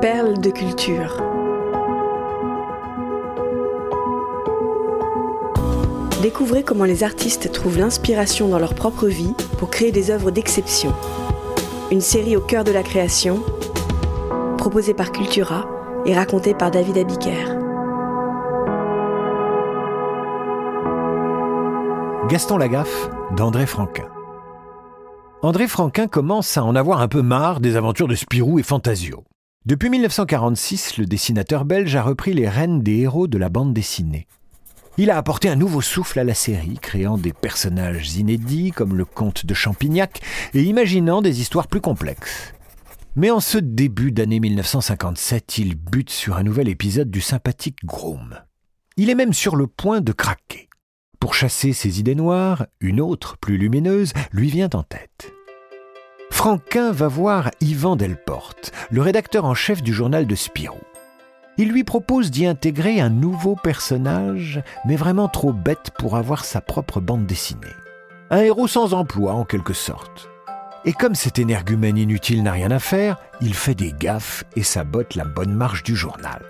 Perles 0.00 0.40
de 0.40 0.48
culture. 0.48 1.22
Découvrez 6.22 6.62
comment 6.62 6.84
les 6.84 7.04
artistes 7.04 7.52
trouvent 7.52 7.76
l'inspiration 7.76 8.48
dans 8.48 8.58
leur 8.58 8.74
propre 8.74 9.08
vie 9.08 9.34
pour 9.58 9.68
créer 9.68 9.92
des 9.92 10.10
œuvres 10.10 10.30
d'exception. 10.30 10.94
Une 11.90 12.00
série 12.00 12.34
au 12.34 12.40
cœur 12.40 12.64
de 12.64 12.72
la 12.72 12.82
création, 12.82 13.42
proposée 14.56 14.94
par 14.94 15.12
Cultura 15.12 15.68
et 16.06 16.14
racontée 16.14 16.54
par 16.54 16.70
David 16.70 16.96
Abiker. 16.96 17.58
Gaston 22.30 22.56
Lagaffe 22.56 23.10
d'André 23.36 23.66
Franquin. 23.66 24.08
André 25.42 25.68
Franquin 25.68 26.06
commence 26.06 26.56
à 26.56 26.64
en 26.64 26.74
avoir 26.74 27.02
un 27.02 27.08
peu 27.08 27.20
marre 27.20 27.60
des 27.60 27.76
aventures 27.76 28.08
de 28.08 28.14
Spirou 28.14 28.58
et 28.58 28.62
Fantasio. 28.62 29.24
Depuis 29.66 29.90
1946, 29.90 30.96
le 30.96 31.04
dessinateur 31.04 31.66
belge 31.66 31.94
a 31.94 32.02
repris 32.02 32.32
les 32.32 32.48
rênes 32.48 32.82
des 32.82 33.00
héros 33.00 33.28
de 33.28 33.36
la 33.36 33.50
bande 33.50 33.74
dessinée. 33.74 34.26
Il 34.96 35.10
a 35.10 35.18
apporté 35.18 35.50
un 35.50 35.56
nouveau 35.56 35.82
souffle 35.82 36.18
à 36.18 36.24
la 36.24 36.32
série, 36.32 36.78
créant 36.80 37.18
des 37.18 37.34
personnages 37.34 38.16
inédits 38.16 38.70
comme 38.70 38.96
le 38.96 39.04
comte 39.04 39.44
de 39.44 39.52
Champignac 39.52 40.22
et 40.54 40.62
imaginant 40.62 41.20
des 41.20 41.42
histoires 41.42 41.68
plus 41.68 41.82
complexes. 41.82 42.54
Mais 43.16 43.30
en 43.30 43.40
ce 43.40 43.58
début 43.58 44.12
d'année 44.12 44.40
1957, 44.40 45.58
il 45.58 45.74
bute 45.74 46.10
sur 46.10 46.38
un 46.38 46.42
nouvel 46.42 46.68
épisode 46.70 47.10
du 47.10 47.20
sympathique 47.20 47.84
Groom. 47.84 48.38
Il 48.96 49.10
est 49.10 49.14
même 49.14 49.34
sur 49.34 49.56
le 49.56 49.66
point 49.66 50.00
de 50.00 50.12
craquer. 50.12 50.70
Pour 51.18 51.34
chasser 51.34 51.74
ses 51.74 52.00
idées 52.00 52.14
noires, 52.14 52.66
une 52.80 53.00
autre, 53.00 53.36
plus 53.36 53.58
lumineuse, 53.58 54.14
lui 54.32 54.48
vient 54.48 54.70
en 54.72 54.84
tête. 54.84 55.34
Franquin 56.40 56.90
va 56.90 57.06
voir 57.06 57.50
Yvan 57.60 57.96
Delporte, 57.96 58.72
le 58.90 59.02
rédacteur 59.02 59.44
en 59.44 59.52
chef 59.52 59.82
du 59.82 59.92
journal 59.92 60.26
de 60.26 60.34
Spirou. 60.34 60.80
Il 61.58 61.68
lui 61.68 61.84
propose 61.84 62.30
d'y 62.30 62.46
intégrer 62.46 62.98
un 62.98 63.10
nouveau 63.10 63.56
personnage, 63.56 64.62
mais 64.86 64.96
vraiment 64.96 65.28
trop 65.28 65.52
bête 65.52 65.90
pour 65.98 66.16
avoir 66.16 66.46
sa 66.46 66.62
propre 66.62 66.98
bande 66.98 67.26
dessinée. 67.26 67.60
Un 68.30 68.38
héros 68.38 68.68
sans 68.68 68.94
emploi, 68.94 69.34
en 69.34 69.44
quelque 69.44 69.74
sorte. 69.74 70.30
Et 70.86 70.94
comme 70.94 71.14
cet 71.14 71.38
énergumène 71.38 71.98
inutile 71.98 72.42
n'a 72.42 72.52
rien 72.52 72.70
à 72.70 72.78
faire, 72.78 73.18
il 73.42 73.52
fait 73.52 73.74
des 73.74 73.92
gaffes 73.92 74.44
et 74.56 74.62
sabote 74.62 75.16
la 75.16 75.26
bonne 75.26 75.52
marche 75.52 75.82
du 75.82 75.94
journal. 75.94 76.42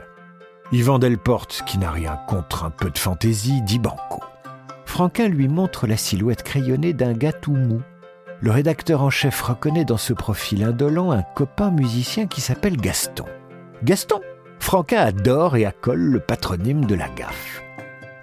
Yvan 0.70 1.00
Delporte, 1.00 1.64
qui 1.66 1.78
n'a 1.78 1.90
rien 1.90 2.16
contre 2.28 2.62
un 2.62 2.70
peu 2.70 2.90
de 2.90 2.98
fantaisie, 2.98 3.60
dit 3.62 3.80
banco. 3.80 4.22
Franquin 4.84 5.26
lui 5.26 5.48
montre 5.48 5.88
la 5.88 5.96
silhouette 5.96 6.44
crayonnée 6.44 6.92
d'un 6.92 7.12
gars 7.12 7.32
mou. 7.48 7.82
Le 8.42 8.50
rédacteur 8.50 9.02
en 9.02 9.10
chef 9.10 9.42
reconnaît 9.42 9.84
dans 9.84 9.98
ce 9.98 10.14
profil 10.14 10.64
indolent 10.64 11.12
un 11.12 11.22
copain 11.22 11.70
musicien 11.70 12.26
qui 12.26 12.40
s'appelle 12.40 12.78
Gaston. 12.78 13.26
Gaston 13.84 14.20
Franquin 14.58 15.00
adore 15.00 15.56
et 15.56 15.66
accole 15.66 16.00
le 16.00 16.20
patronyme 16.20 16.86
de 16.86 16.94
la 16.94 17.08
gaffe. 17.10 17.62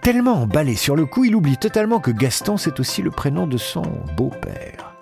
Tellement 0.02 0.42
emballé 0.42 0.76
sur 0.76 0.96
le 0.96 1.06
coup, 1.06 1.26
il 1.26 1.36
oublie 1.36 1.58
totalement 1.58 2.00
que 2.00 2.12
Gaston, 2.12 2.58
c'est 2.58 2.80
aussi 2.80 3.04
le 3.04 3.12
prénom 3.12 3.46
de 3.46 3.58
son 3.58 3.84
beau-père. 4.16 4.96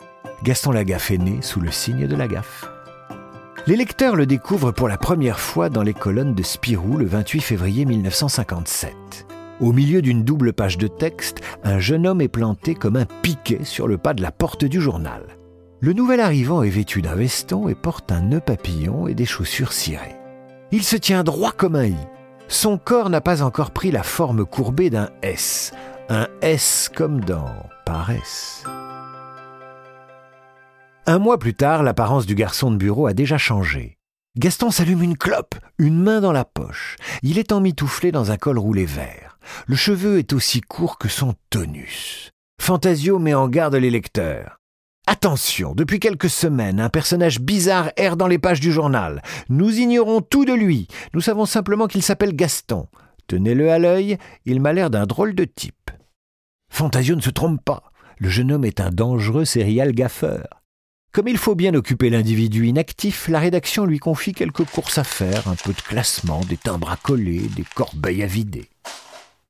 Gaston 0.43 0.71
Lagaffe 0.71 1.11
est 1.11 1.17
né 1.17 1.37
sous 1.41 1.61
le 1.61 1.71
signe 1.71 2.07
de 2.07 2.15
la 2.15 2.27
gaffe. 2.27 2.65
Les 3.67 3.77
lecteurs 3.77 4.15
le 4.15 4.25
découvrent 4.25 4.73
pour 4.73 4.89
la 4.89 4.97
première 4.97 5.39
fois 5.39 5.69
dans 5.69 5.83
les 5.83 5.93
colonnes 5.93 6.35
de 6.35 6.43
Spirou 6.43 6.97
le 6.97 7.05
28 7.05 7.41
février 7.41 7.85
1957. 7.85 9.34
Au 9.61 9.71
milieu 9.71 10.01
d'une 10.01 10.25
double 10.25 10.51
page 10.51 10.77
de 10.77 10.87
texte, 10.87 11.39
un 11.63 11.79
jeune 11.79 12.05
homme 12.05 12.19
est 12.19 12.27
planté 12.27 12.75
comme 12.75 12.97
un 12.97 13.05
piquet 13.05 13.63
sur 13.63 13.87
le 13.87 13.97
pas 13.97 14.13
de 14.13 14.21
la 14.21 14.33
porte 14.33 14.65
du 14.65 14.81
journal. 14.81 15.37
Le 15.79 15.93
nouvel 15.93 16.19
arrivant 16.19 16.61
est 16.61 16.69
vêtu 16.69 17.01
d'un 17.01 17.15
veston 17.15 17.69
et 17.69 17.75
porte 17.75 18.11
un 18.11 18.21
nœud 18.21 18.41
papillon 18.41 19.07
et 19.07 19.13
des 19.13 19.25
chaussures 19.25 19.71
cirées. 19.71 20.17
Il 20.73 20.83
se 20.83 20.97
tient 20.97 21.23
droit 21.23 21.53
comme 21.53 21.77
un 21.77 21.85
i. 21.85 21.95
Son 22.49 22.77
corps 22.77 23.09
n'a 23.09 23.21
pas 23.21 23.43
encore 23.43 23.71
pris 23.71 23.91
la 23.91 24.03
forme 24.03 24.45
courbée 24.45 24.89
d'un 24.89 25.09
S. 25.21 25.71
Un 26.09 26.27
S 26.41 26.91
comme 26.93 27.21
dans 27.21 27.49
paresse. 27.85 28.65
Un 31.05 31.19
mois 31.19 31.39
plus 31.39 31.53
tard, 31.53 31.81
l'apparence 31.81 32.25
du 32.25 32.35
garçon 32.35 32.71
de 32.71 32.77
bureau 32.77 33.07
a 33.07 33.13
déjà 33.13 33.37
changé. 33.37 33.97
Gaston 34.37 34.69
s'allume 34.69 35.01
une 35.01 35.17
clope, 35.17 35.55
une 35.77 36.01
main 36.01 36.19
dans 36.19 36.33
la 36.33 36.43
poche. 36.43 36.97
Il 37.23 37.39
est 37.39 37.53
emmitouflé 37.53 38.11
dans 38.11 38.31
un 38.31 38.37
col 38.37 38.59
roulé 38.59 38.85
vert. 38.85 39.34
Le 39.67 39.75
cheveu 39.75 40.19
est 40.19 40.33
aussi 40.33 40.61
court 40.61 40.97
que 40.97 41.07
son 41.07 41.35
tonus. 41.49 42.31
Fantasio 42.61 43.19
met 43.19 43.33
en 43.33 43.47
garde 43.47 43.75
les 43.75 43.89
lecteurs. 43.89 44.57
Attention, 45.07 45.75
depuis 45.75 45.99
quelques 45.99 46.29
semaines, 46.29 46.79
un 46.79 46.89
personnage 46.89 47.39
bizarre 47.39 47.91
erre 47.95 48.17
dans 48.17 48.27
les 48.27 48.39
pages 48.39 48.59
du 48.59 48.71
journal. 48.71 49.21
Nous 49.49 49.77
ignorons 49.77 50.21
tout 50.21 50.45
de 50.45 50.53
lui. 50.53 50.87
Nous 51.13 51.21
savons 51.21 51.45
simplement 51.45 51.87
qu'il 51.87 52.01
s'appelle 52.01 52.35
Gaston. 52.35 52.87
Tenez-le 53.27 53.71
à 53.71 53.77
l'œil, 53.77 54.17
il 54.45 54.61
m'a 54.61 54.73
l'air 54.73 54.89
d'un 54.89 55.05
drôle 55.05 55.35
de 55.35 55.45
type. 55.45 55.91
Fantasio 56.71 57.15
ne 57.15 57.21
se 57.21 57.29
trompe 57.29 57.63
pas. 57.63 57.91
Le 58.17 58.29
jeune 58.29 58.51
homme 58.51 58.65
est 58.65 58.79
un 58.79 58.89
dangereux 58.89 59.45
serial 59.45 59.91
gaffeur. 59.91 60.61
Comme 61.11 61.27
il 61.27 61.37
faut 61.37 61.55
bien 61.55 61.73
occuper 61.75 62.09
l'individu 62.09 62.67
inactif, 62.67 63.27
la 63.29 63.39
rédaction 63.39 63.85
lui 63.85 63.99
confie 63.99 64.33
quelques 64.33 64.65
courses 64.65 64.97
à 64.97 65.03
faire, 65.03 65.47
un 65.47 65.55
peu 65.55 65.71
de 65.71 65.81
classement, 65.81 66.41
des 66.41 66.57
timbres 66.57 66.91
à 66.91 66.97
coller, 66.97 67.47
des 67.55 67.63
corbeilles 67.75 68.23
à 68.23 68.27
vider. 68.27 68.69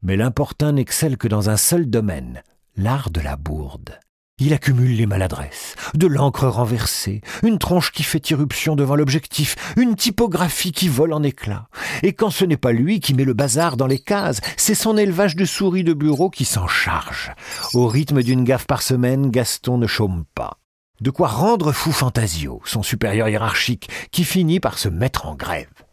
Mais 0.01 0.17
l'important 0.17 0.72
n'excelle 0.72 1.17
que 1.17 1.28
dans 1.28 1.50
un 1.50 1.57
seul 1.57 1.89
domaine, 1.89 2.44
l'art 2.78 3.09
de 3.09 3.22
la 3.22 3.38
bourde. 3.38 4.00
Il 4.38 4.51
accumule 4.51 4.97
les 4.97 5.06
maladresses, 5.06 5.75
de 5.94 6.07
l'encre 6.07 6.47
renversée, 6.47 7.22
une 7.41 7.57
tronche 7.57 7.94
qui 7.94 8.03
fait 8.03 8.29
irruption 8.31 8.75
devant 8.75 8.97
l'objectif, 8.97 9.55
une 9.78 9.95
typographie 9.95 10.73
qui 10.73 10.89
vole 10.89 11.13
en 11.13 11.23
éclats. 11.23 11.69
Et 12.03 12.11
quand 12.11 12.31
ce 12.31 12.44
n'est 12.44 12.57
pas 12.57 12.73
lui 12.73 13.00
qui 13.00 13.13
met 13.13 13.23
le 13.23 13.34
bazar 13.34 13.78
dans 13.78 13.88
les 13.88 14.00
cases, 14.00 14.41
c'est 14.57 14.75
son 14.75 14.97
élevage 14.97 15.38
de 15.38 15.45
souris 15.45 15.85
de 15.85 15.94
bureau 15.94 16.29
qui 16.29 16.44
s'en 16.44 16.67
charge. 16.67 17.31
Au 17.73 17.88
rythme 17.88 18.23
d'une 18.23 18.44
gaffe 18.44 18.67
par 18.67 18.81
semaine, 18.81 19.31
Gaston 19.31 19.78
ne 19.78 19.88
chôme 19.88 20.25
pas. 20.35 20.57
De 21.00 21.11
quoi 21.11 21.29
rendre 21.29 21.72
fou 21.72 21.94
Fantasio, 21.94 22.61
son 22.66 22.84
supérieur 22.84 23.29
hiérarchique, 23.29 23.89
qui 24.11 24.25
finit 24.25 24.59
par 24.59 24.78
se 24.78 24.89
mettre 24.89 25.28
en 25.28 25.35
grève. 25.35 25.84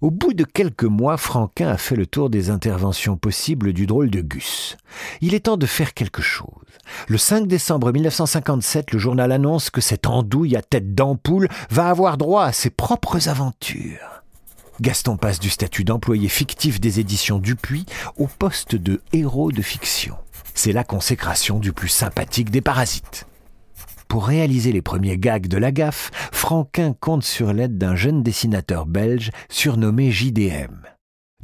Au 0.00 0.10
bout 0.10 0.32
de 0.32 0.44
quelques 0.44 0.84
mois, 0.84 1.18
Franquin 1.18 1.68
a 1.68 1.76
fait 1.76 1.94
le 1.94 2.06
tour 2.06 2.30
des 2.30 2.48
interventions 2.48 3.18
possibles 3.18 3.74
du 3.74 3.86
drôle 3.86 4.08
de 4.08 4.22
Gus. 4.22 4.78
Il 5.20 5.34
est 5.34 5.40
temps 5.40 5.58
de 5.58 5.66
faire 5.66 5.92
quelque 5.92 6.22
chose. 6.22 6.48
Le 7.06 7.18
5 7.18 7.46
décembre 7.46 7.92
1957, 7.92 8.92
le 8.92 8.98
journal 8.98 9.30
annonce 9.30 9.68
que 9.68 9.82
cette 9.82 10.06
andouille 10.06 10.56
à 10.56 10.62
tête 10.62 10.94
d'ampoule 10.94 11.50
va 11.68 11.90
avoir 11.90 12.16
droit 12.16 12.44
à 12.44 12.52
ses 12.52 12.70
propres 12.70 13.28
aventures. 13.28 14.22
Gaston 14.80 15.18
passe 15.18 15.38
du 15.38 15.50
statut 15.50 15.84
d'employé 15.84 16.30
fictif 16.30 16.80
des 16.80 16.98
éditions 16.98 17.38
Dupuis 17.38 17.84
au 18.16 18.26
poste 18.26 18.76
de 18.76 19.02
héros 19.12 19.52
de 19.52 19.60
fiction. 19.60 20.16
C'est 20.54 20.72
la 20.72 20.82
consécration 20.82 21.58
du 21.58 21.74
plus 21.74 21.88
sympathique 21.88 22.50
des 22.50 22.62
parasites. 22.62 23.26
Pour 24.10 24.26
réaliser 24.26 24.72
les 24.72 24.82
premiers 24.82 25.18
gags 25.18 25.46
de 25.46 25.56
la 25.56 25.70
gaffe, 25.70 26.10
Franquin 26.32 26.94
compte 26.98 27.22
sur 27.22 27.52
l'aide 27.52 27.78
d'un 27.78 27.94
jeune 27.94 28.24
dessinateur 28.24 28.84
belge 28.84 29.30
surnommé 29.48 30.10
JDM. 30.10 30.82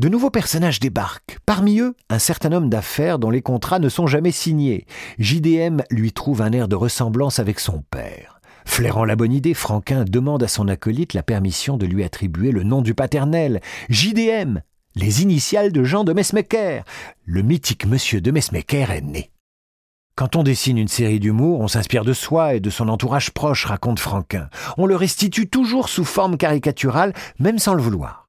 De 0.01 0.09
nouveaux 0.09 0.31
personnages 0.31 0.81
débarquent. 0.81 1.39
Parmi 1.47 1.79
eux, 1.79 1.95
un 2.11 2.19
certain 2.19 2.51
homme 2.51 2.69
d'affaires 2.69 3.21
dont 3.21 3.31
les 3.31 3.41
contrats 3.41 3.79
ne 3.79 3.89
sont 3.89 4.09
jamais 4.09 4.33
signés. 4.33 4.85
JDM 5.21 5.83
lui 5.93 6.11
trouve 6.11 6.43
un 6.43 6.51
air 6.51 6.67
de 6.67 6.75
ressemblance 6.75 7.39
avec 7.39 7.61
son 7.61 7.85
père. 7.89 8.41
Flairant 8.65 9.05
la 9.05 9.15
bonne 9.15 9.33
idée, 9.33 9.55
Franquin 9.55 10.03
demande 10.05 10.43
à 10.43 10.49
son 10.49 10.67
acolyte 10.67 11.15
la 11.15 11.23
permission 11.23 11.77
de 11.77 11.87
lui 11.87 12.03
attribuer 12.03 12.51
le 12.51 12.65
nom 12.65 12.83
du 12.83 12.95
paternel. 12.95 13.61
JDM, 13.91 14.59
les 14.97 15.23
initiales 15.23 15.71
de 15.71 15.85
Jean 15.85 16.03
de 16.03 16.13
Messmaker. 16.13 16.83
Le 17.27 17.43
mythique 17.43 17.87
monsieur 17.87 18.21
de 18.21 18.33
Messmaker 18.33 18.91
est 18.91 19.03
né. 19.03 19.31
Quand 20.17 20.35
on 20.35 20.43
dessine 20.43 20.79
une 20.79 20.89
série 20.89 21.21
d'humour, 21.21 21.61
on 21.61 21.69
s'inspire 21.69 22.03
de 22.03 22.15
soi 22.15 22.55
et 22.55 22.61
de 22.61 22.71
son 22.71 22.89
entourage 22.89 23.33
proche, 23.33 23.67
raconte 23.67 24.01
Franquin. 24.01 24.49
On 24.79 24.87
le 24.87 24.97
restitue 24.97 25.47
toujours 25.47 25.91
sous 25.91 26.07
forme 26.07 26.39
caricaturale, 26.39 27.13
même 27.39 27.59
sans 27.59 27.75
le 27.75 27.83
vouloir. 27.83 28.27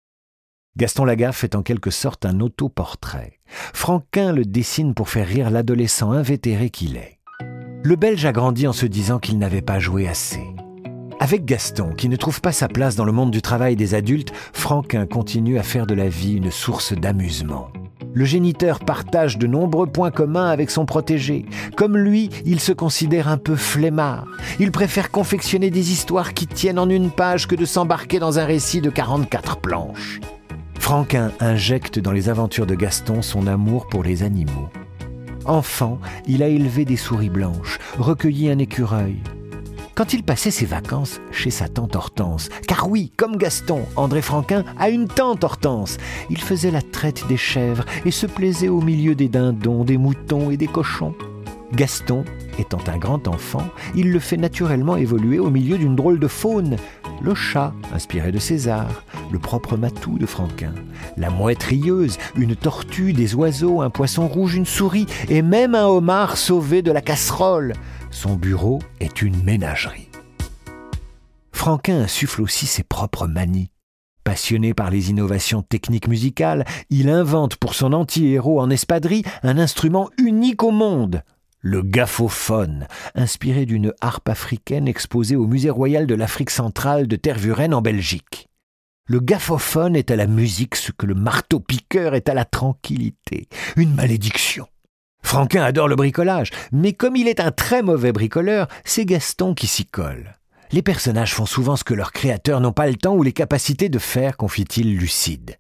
Gaston 0.75 1.06
Lagaffe 1.06 1.45
est 1.45 1.56
en 1.56 1.63
quelque 1.63 1.89
sorte 1.89 2.25
un 2.25 2.42
autoportrait. 2.42 3.39
Franquin 3.74 4.34
le 4.34 4.44
dessine 4.44 4.95
pour 4.95 5.07
faire 5.07 5.28
rire 5.28 5.50
l'adolescent 5.50 6.12
invétéré 6.12 6.72
qu'il 6.72 6.98
est. 6.98 7.19
Le 7.84 7.95
Belge 7.95 8.25
a 8.25 8.34
grandi 8.34 8.68
en 8.68 8.74
se 8.74 8.86
disant 8.86 9.19
qu'il 9.19 9.39
n'avait 9.39 9.62
pas 9.62 9.80
joué 9.80 10.10
assez. 10.10 10.44
Avec 11.22 11.45
Gaston, 11.45 11.94
qui 11.94 12.10
ne 12.10 12.18
trouve 12.18 12.42
pas 12.42 12.51
sa 12.51 12.68
place 12.68 12.98
dans 12.98 13.06
le 13.06 13.13
monde 13.13 13.31
du 13.31 13.42
travail 13.42 13.78
des 13.78 13.95
adultes, 13.95 14.34
Franquin 14.51 15.06
continue 15.06 15.57
à 15.57 15.63
faire 15.63 15.88
de 15.88 15.94
la 15.94 16.10
vie 16.10 16.34
une 16.34 16.51
source 16.51 16.92
d'amusement 16.92 17.69
le 18.13 18.25
géniteur 18.25 18.80
partage 18.80 19.38
de 19.38 19.48
nombreux 19.48 19.88
points 19.88 20.12
communs 20.12 20.50
avec 20.50 20.71
son 20.71 20.86
protégé. 20.86 21.45
Comme 21.75 21.98
lui, 21.98 22.30
il 22.45 22.59
se 22.59 22.71
considère 22.71 23.27
un 23.27 23.38
peu 23.38 23.56
flemmard. 23.56 24.25
Il 24.59 24.71
préfère 24.71 25.12
confectionner 25.12 25.69
des 25.69 25.92
histoires 25.92 26.33
qui 26.33 26.48
tiennent 26.48 26.80
en 26.80 26.89
une 26.89 27.12
page 27.12 27.48
que 27.48 27.56
de 27.56 27.65
s'embarquer 27.65 28.19
dans 28.19 28.39
un 28.39 28.45
récit 28.45 28.81
de 28.81 28.89
44 28.89 29.57
planches. 29.57 30.19
Franquin 30.80 31.31
injecte 31.39 32.00
dans 32.00 32.12
les 32.12 32.30
aventures 32.30 32.65
de 32.65 32.75
Gaston 32.75 33.21
son 33.21 33.45
amour 33.48 33.88
pour 33.88 34.04
les 34.04 34.24
animaux. 34.24 34.69
Enfant, 35.45 36.00
il 36.27 36.44
a 36.44 36.48
élevé 36.48 36.86
des 36.86 36.98
souris 36.98 37.30
blanches, 37.30 37.80
recueilli 37.98 38.50
un 38.50 38.60
écureuil. 38.60 39.18
Quand 39.98 40.14
il 40.14 40.22
passait 40.22 40.52
ses 40.52 40.68
vacances 40.68 41.20
chez 41.32 41.50
sa 41.50 41.68
tante 41.68 41.96
Hortense. 41.96 42.50
Car 42.68 42.88
oui, 42.88 43.12
comme 43.18 43.36
Gaston, 43.36 43.82
André 43.96 44.22
Franquin 44.22 44.64
a 44.78 44.90
une 44.90 45.08
tante 45.08 45.44
Hortense. 45.44 45.98
Il 46.30 46.40
faisait 46.40 46.70
la 46.70 46.84
traite 46.84 47.26
des 47.28 47.36
chèvres 47.36 47.84
et 48.06 48.12
se 48.12 48.28
plaisait 48.28 48.70
au 48.70 48.80
milieu 48.80 49.16
des 49.16 49.28
dindons, 49.28 49.84
des 49.84 49.98
moutons 49.98 50.52
et 50.52 50.58
des 50.58 50.68
cochons. 50.68 51.16
Gaston, 51.74 52.24
étant 52.60 52.80
un 52.86 52.98
grand 52.98 53.28
enfant, 53.28 53.64
il 53.96 54.12
le 54.12 54.20
fait 54.20 54.38
naturellement 54.38 54.98
évoluer 54.98 55.40
au 55.40 55.50
milieu 55.50 55.80
d'une 55.80 55.96
drôle 55.96 56.20
de 56.20 56.28
faune. 56.28 56.76
Le 57.22 57.34
chat, 57.34 57.74
inspiré 57.94 58.31
de 58.31 58.40
César, 58.40 59.04
le 59.31 59.40
propre 59.40 59.75
matou 59.75 60.19
de 60.19 60.25
Franquin, 60.25 60.74
la 61.18 61.30
mouette 61.30 61.64
rieuse, 61.64 62.18
une 62.36 62.56
tortue, 62.56 63.14
des 63.14 63.34
oiseaux, 63.34 63.81
un 63.81 63.90
poisson 63.90 64.28
rouge, 64.28 64.56
une 64.56 64.66
souris, 64.66 65.08
et 65.28 65.42
même 65.42 65.74
un 65.74 65.88
homard 65.88 66.38
sauvé 66.38 66.81
de 66.81 66.92
la 66.92 67.02
casserole. 67.02 67.74
Son 68.12 68.36
bureau 68.36 68.80
est 69.00 69.22
une 69.22 69.44
ménagerie. 69.44 70.10
Franquin 71.52 72.02
insuffle 72.02 72.44
aussi 72.44 72.68
ses 72.68 72.84
propres 72.84 73.25
manies. 73.25 73.72
Passionné 74.24 74.74
par 74.74 74.92
les 74.92 75.10
innovations 75.10 75.63
techniques 75.63 76.08
musicales, 76.08 76.66
il 76.90 77.10
invente 77.10 77.56
pour 77.56 77.74
son 77.74 77.94
anti-héros 77.94 78.62
en 78.62 78.70
espadrille 78.70 79.24
un 79.42 79.58
instrument 79.58 80.10
unique 80.18 80.63
au 80.63 80.72
monde, 80.72 81.24
le 81.62 81.81
gaffophone, 81.81 82.88
inspiré 83.15 83.65
d'une 83.65 83.94
harpe 84.01 84.30
africaine 84.30 84.88
exposée 84.88 85.36
au 85.36 85.48
Musée 85.48 85.69
royal 85.69 86.07
de 86.07 86.15
l'Afrique 86.15 86.50
centrale 86.50 87.07
de 87.07 87.15
Tervuren 87.15 87.74
en 87.74 87.81
Belgique. 87.81 88.48
Le 89.06 89.19
gaffophone 89.19 89.95
est 89.95 90.12
à 90.12 90.15
la 90.15 90.27
musique 90.27 90.75
ce 90.75 90.92
que 90.92 91.06
le 91.06 91.15
marteau-piqueur 91.15 92.13
est 92.13 92.30
à 92.30 92.33
la 92.33 92.45
tranquillité, 92.45 93.48
une 93.75 93.94
malédiction. 93.95 94.68
Franquin 95.24 95.63
adore 95.63 95.88
le 95.88 95.95
bricolage, 95.95 96.51
mais 96.71 96.94
comme 96.94 97.15
il 97.15 97.27
est 97.27 97.39
un 97.39 97.51
très 97.51 97.81
mauvais 97.81 98.12
bricoleur, 98.12 98.68
c'est 98.83 99.06
Gaston 99.06 99.53
qui 99.53 99.68
s'y 99.68 99.86
colle. 99.86 100.36
Les 100.71 100.81
personnages 100.81 101.33
font 101.33 101.45
souvent 101.45 101.77
ce 101.77 101.86
que 101.86 101.94
leurs 101.94 102.12
créateurs 102.12 102.60
n'ont 102.60 102.74
pas 102.74 102.88
le 102.88 102.95
temps 102.95 103.15
ou 103.15 103.24
les 103.24 103.33
capacités 103.33 103.88
de 103.88 104.00
faire, 104.00 104.36
confie-t-il 104.36 104.98
lucide. 104.98 105.57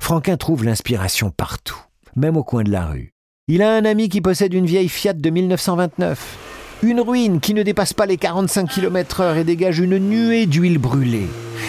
Franquin 0.00 0.36
trouve 0.36 0.64
l'inspiration 0.64 1.30
partout, 1.30 1.82
même 2.14 2.36
au 2.36 2.44
coin 2.44 2.62
de 2.62 2.70
la 2.70 2.86
rue. 2.86 3.13
Il 3.46 3.60
a 3.60 3.76
un 3.76 3.84
ami 3.84 4.08
qui 4.08 4.22
possède 4.22 4.54
une 4.54 4.64
vieille 4.64 4.88
Fiat 4.88 5.12
de 5.12 5.28
1929. 5.28 6.78
Une 6.82 7.02
ruine 7.02 7.40
qui 7.40 7.52
ne 7.52 7.62
dépasse 7.62 7.92
pas 7.92 8.06
les 8.06 8.16
45 8.16 8.70
km 8.70 9.20
heure 9.20 9.36
et 9.36 9.44
dégage 9.44 9.80
une 9.80 9.98
nuée 9.98 10.46
d'huile 10.46 10.78
brûlée. 10.78 11.26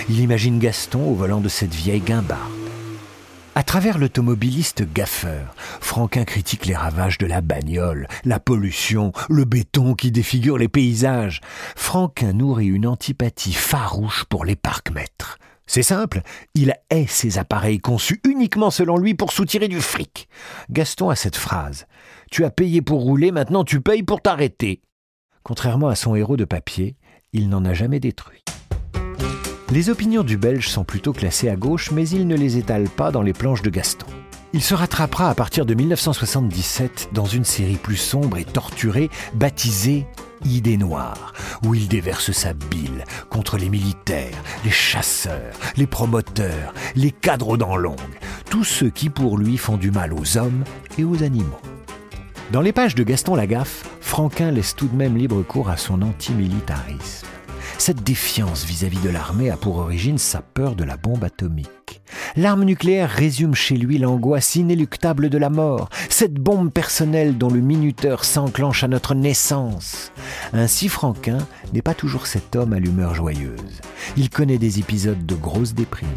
Il 0.07 0.21
imagine 0.21 0.57
Gaston 0.57 1.05
au 1.05 1.15
volant 1.15 1.41
de 1.41 1.49
cette 1.49 1.75
vieille 1.75 1.99
guimbarde. 1.99 2.39
À 3.55 3.63
travers 3.63 3.97
l'automobiliste 3.97 4.85
gaffeur, 4.93 5.53
Franquin 5.81 6.23
critique 6.23 6.65
les 6.65 6.77
ravages 6.77 7.17
de 7.17 7.25
la 7.25 7.41
bagnole, 7.41 8.07
la 8.23 8.39
pollution, 8.39 9.11
le 9.27 9.43
béton 9.43 9.95
qui 9.95 10.13
défigure 10.13 10.57
les 10.57 10.69
paysages. 10.69 11.41
Franquin 11.75 12.31
nourrit 12.31 12.67
une 12.67 12.87
antipathie 12.87 13.51
farouche 13.51 14.23
pour 14.29 14.45
les 14.45 14.55
parcs-mètres. 14.55 15.39
C'est 15.67 15.83
simple, 15.83 16.21
il 16.53 16.75
hait 16.89 17.07
ces 17.07 17.37
appareils 17.37 17.79
conçus 17.79 18.21
uniquement 18.23 18.69
selon 18.69 18.97
lui 18.97 19.15
pour 19.15 19.31
soutirer 19.31 19.67
du 19.67 19.81
fric. 19.81 20.27
Gaston 20.69 21.09
a 21.09 21.15
cette 21.15 21.35
phrase 21.35 21.87
Tu 22.31 22.45
as 22.45 22.51
payé 22.51 22.81
pour 22.81 23.01
rouler, 23.01 23.31
maintenant 23.31 23.63
tu 23.63 23.81
payes 23.81 24.03
pour 24.03 24.21
t'arrêter. 24.21 24.81
Contrairement 25.43 25.89
à 25.89 25.95
son 25.95 26.15
héros 26.15 26.37
de 26.37 26.45
papier, 26.45 26.95
il 27.33 27.49
n'en 27.49 27.65
a 27.65 27.73
jamais 27.73 27.99
détruit. 27.99 28.43
Les 29.71 29.89
opinions 29.89 30.23
du 30.23 30.37
Belge 30.37 30.69
sont 30.69 30.83
plutôt 30.83 31.11
classées 31.11 31.49
à 31.49 31.55
gauche, 31.55 31.91
mais 31.91 32.07
il 32.07 32.27
ne 32.27 32.35
les 32.35 32.57
étale 32.57 32.87
pas 32.87 33.11
dans 33.11 33.23
les 33.23 33.33
planches 33.33 33.63
de 33.63 33.71
Gaston. 33.71 34.05
Il 34.53 34.61
se 34.61 34.73
rattrapera 34.73 35.29
à 35.29 35.35
partir 35.35 35.65
de 35.65 35.73
1977 35.73 37.09
dans 37.13 37.25
une 37.25 37.43
série 37.43 37.75
plus 37.75 37.97
sombre 37.97 38.37
et 38.37 38.45
torturée 38.45 39.09
baptisée 39.33 40.05
Idée 40.43 40.77
noire, 40.77 41.33
où 41.65 41.73
il 41.73 41.87
déverse 41.87 42.31
sa 42.31 42.53
bile 42.53 43.05
contre 43.29 43.57
les 43.57 43.69
militaires, 43.69 44.37
les 44.63 44.71
chasseurs, 44.71 45.55
les 45.77 45.87
promoteurs, 45.87 46.73
les 46.95 47.11
cadres 47.11 47.49
aux 47.49 47.57
dents 47.57 47.77
longues, 47.77 47.95
tous 48.49 48.63
ceux 48.63 48.89
qui 48.89 49.09
pour 49.09 49.37
lui 49.37 49.57
font 49.57 49.77
du 49.77 49.91
mal 49.91 50.13
aux 50.13 50.37
hommes 50.37 50.63
et 50.97 51.03
aux 51.03 51.23
animaux. 51.23 51.61
Dans 52.51 52.61
les 52.61 52.73
pages 52.73 52.95
de 52.95 53.03
Gaston 53.03 53.35
Lagaffe, 53.35 53.89
Franquin 54.01 54.51
laisse 54.51 54.75
tout 54.75 54.87
de 54.87 54.95
même 54.95 55.17
libre 55.17 55.41
cours 55.41 55.69
à 55.69 55.77
son 55.77 56.01
antimilitarisme. 56.01 57.27
Cette 57.77 58.03
défiance 58.03 58.65
vis-à-vis 58.65 58.99
de 58.99 59.09
l'armée 59.09 59.49
a 59.49 59.57
pour 59.57 59.77
origine 59.77 60.17
sa 60.17 60.41
peur 60.41 60.75
de 60.75 60.83
la 60.83 60.97
bombe 60.97 61.23
atomique. 61.23 62.01
L'arme 62.35 62.63
nucléaire 62.63 63.09
résume 63.09 63.53
chez 63.53 63.75
lui 63.75 63.97
l'angoisse 63.97 64.55
inéluctable 64.55 65.29
de 65.29 65.37
la 65.37 65.49
mort, 65.49 65.89
cette 66.09 66.33
bombe 66.33 66.71
personnelle 66.71 67.37
dont 67.37 67.49
le 67.49 67.59
minuteur 67.59 68.25
s'enclenche 68.25 68.83
à 68.83 68.87
notre 68.87 69.13
naissance. 69.13 70.11
Ainsi 70.53 70.89
Franquin 70.89 71.37
n'est 71.73 71.81
pas 71.81 71.93
toujours 71.93 72.27
cet 72.27 72.55
homme 72.55 72.73
à 72.73 72.79
l'humeur 72.79 73.13
joyeuse. 73.13 73.81
Il 74.17 74.29
connaît 74.29 74.57
des 74.57 74.79
épisodes 74.79 75.25
de 75.25 75.35
grosse 75.35 75.73
déprime. 75.73 76.07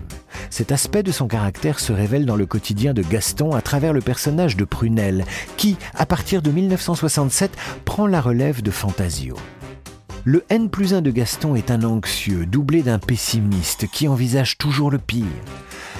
Cet 0.50 0.72
aspect 0.72 1.02
de 1.02 1.12
son 1.12 1.28
caractère 1.28 1.80
se 1.80 1.92
révèle 1.92 2.24
dans 2.24 2.36
le 2.36 2.46
quotidien 2.46 2.94
de 2.94 3.02
Gaston 3.02 3.52
à 3.52 3.60
travers 3.60 3.92
le 3.92 4.00
personnage 4.00 4.56
de 4.56 4.64
Prunelle, 4.64 5.24
qui, 5.56 5.76
à 5.94 6.06
partir 6.06 6.40
de 6.40 6.50
1967, 6.50 7.50
prend 7.84 8.06
la 8.06 8.20
relève 8.20 8.62
de 8.62 8.70
Fantasio. 8.70 9.36
Le 10.30 10.44
N 10.50 10.68
plus 10.68 10.92
1 10.92 11.00
de 11.00 11.10
Gaston 11.10 11.54
est 11.54 11.70
un 11.70 11.84
anxieux, 11.84 12.44
doublé 12.44 12.82
d'un 12.82 12.98
pessimiste 12.98 13.86
qui 13.90 14.08
envisage 14.08 14.58
toujours 14.58 14.90
le 14.90 14.98
pire. 14.98 15.24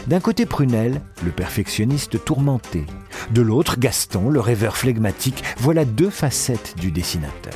D'un 0.07 0.21
côté 0.21 0.45
Prunel, 0.45 1.01
le 1.25 1.31
perfectionniste 1.31 2.23
tourmenté. 2.27 2.85
De 3.31 3.41
l'autre, 3.41 3.79
Gaston, 3.79 4.29
le 4.29 4.41
rêveur 4.41 4.77
flegmatique. 4.77 5.43
Voilà 5.57 5.87
deux 5.87 6.11
facettes 6.11 6.75
du 6.79 6.91
dessinateur. 6.91 7.55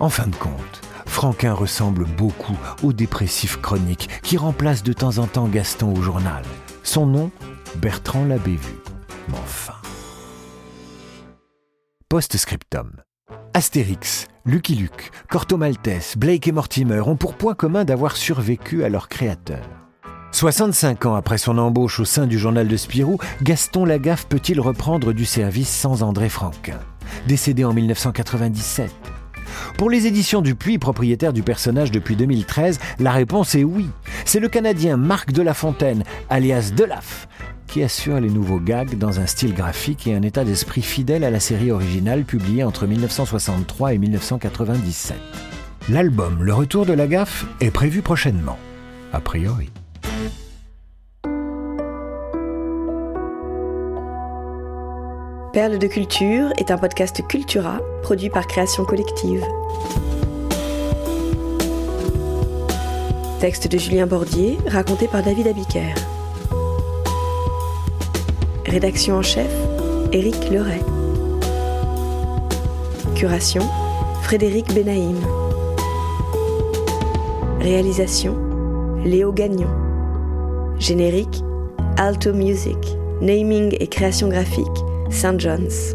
En 0.00 0.10
fin 0.10 0.26
de 0.26 0.36
compte, 0.36 0.82
Franquin 1.06 1.54
ressemble 1.54 2.04
beaucoup 2.04 2.58
au 2.82 2.92
dépressif 2.92 3.58
chronique 3.62 4.10
qui 4.22 4.36
remplace 4.36 4.82
de 4.82 4.92
temps 4.92 5.16
en 5.16 5.26
temps 5.26 5.48
Gaston 5.48 5.96
au 5.96 6.02
journal. 6.02 6.44
Son 6.82 7.06
nom, 7.06 7.30
Bertrand 7.76 8.26
vu. 8.26 8.58
Mais 9.30 9.38
enfin. 9.42 9.76
Post-scriptum. 12.10 13.00
Astérix, 13.56 14.26
Lucky 14.44 14.74
Luke, 14.74 15.12
Corto 15.30 15.56
Maltese, 15.56 16.16
Blake 16.16 16.48
et 16.48 16.52
Mortimer 16.52 16.98
ont 16.98 17.14
pour 17.14 17.34
point 17.34 17.54
commun 17.54 17.84
d'avoir 17.84 18.16
survécu 18.16 18.82
à 18.82 18.88
leur 18.88 19.08
créateur. 19.08 19.64
65 20.32 21.06
ans 21.06 21.14
après 21.14 21.38
son 21.38 21.56
embauche 21.58 22.00
au 22.00 22.04
sein 22.04 22.26
du 22.26 22.36
journal 22.36 22.66
de 22.66 22.76
Spirou, 22.76 23.18
Gaston 23.42 23.84
Lagaffe 23.84 24.26
peut-il 24.26 24.58
reprendre 24.58 25.12
du 25.12 25.24
service 25.24 25.68
sans 25.68 26.02
André 26.02 26.30
Franquin? 26.30 26.80
Décédé 27.28 27.64
en 27.64 27.72
1997. 27.72 28.90
Pour 29.78 29.88
les 29.88 30.08
éditions 30.08 30.42
Dupuis, 30.42 30.78
propriétaire 30.78 31.32
du 31.32 31.44
personnage 31.44 31.92
depuis 31.92 32.16
2013, 32.16 32.80
la 32.98 33.12
réponse 33.12 33.54
est 33.54 33.62
oui. 33.62 33.88
C'est 34.24 34.40
le 34.40 34.48
Canadien 34.48 34.96
Marc 34.96 35.30
Delafontaine, 35.30 36.02
alias 36.28 36.72
Delaf, 36.74 37.28
assure 37.82 38.20
les 38.20 38.30
nouveaux 38.30 38.60
gags 38.60 38.96
dans 38.96 39.20
un 39.20 39.26
style 39.26 39.54
graphique 39.54 40.06
et 40.06 40.14
un 40.14 40.22
état 40.22 40.44
d'esprit 40.44 40.82
fidèle 40.82 41.24
à 41.24 41.30
la 41.30 41.40
série 41.40 41.70
originale 41.70 42.24
publiée 42.24 42.62
entre 42.62 42.86
1963 42.86 43.94
et 43.94 43.98
1997. 43.98 45.16
L'album 45.88 46.42
Le 46.42 46.54
Retour 46.54 46.86
de 46.86 46.92
la 46.92 47.06
gaffe 47.06 47.44
est 47.60 47.70
prévu 47.70 48.02
prochainement, 48.02 48.58
a 49.12 49.20
priori. 49.20 49.70
Perle 55.52 55.78
de 55.78 55.86
culture 55.86 56.52
est 56.56 56.70
un 56.70 56.78
podcast 56.78 57.26
Cultura 57.26 57.80
produit 58.02 58.28
par 58.28 58.46
Création 58.46 58.84
Collective. 58.84 59.44
Texte 63.40 63.68
de 63.70 63.78
Julien 63.78 64.06
Bordier, 64.06 64.58
raconté 64.66 65.06
par 65.06 65.22
David 65.22 65.46
Abiker. 65.46 65.94
Rédaction 68.74 69.14
en 69.14 69.22
chef, 69.22 69.52
Éric 70.10 70.50
Leray. 70.50 70.80
Curation, 73.14 73.62
Frédéric 74.22 74.74
Benaïm. 74.74 75.16
Réalisation, 77.60 78.36
Léo 79.04 79.30
Gagnon. 79.30 79.70
Générique, 80.80 81.44
Alto 81.98 82.32
Music. 82.32 82.98
Naming 83.20 83.76
et 83.78 83.86
création 83.86 84.26
graphique, 84.28 84.66
St. 85.08 85.38
John's. 85.38 85.94